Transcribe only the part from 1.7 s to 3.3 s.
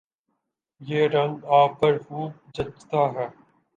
پر خوب جچتا ہے